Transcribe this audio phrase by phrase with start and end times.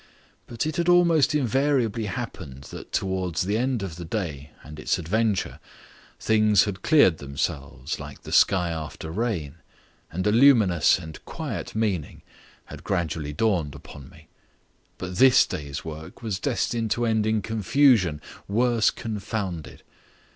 [0.47, 4.97] But it had almost invariably happened that towards the end of the day and its
[4.97, 5.59] adventure
[6.19, 9.57] things had cleared themselves like the sky after rain,
[10.11, 12.23] and a luminous and quiet meaning
[12.65, 14.27] had gradually dawned upon me.
[14.97, 19.83] But this day's work was destined to end in confusion worse confounded.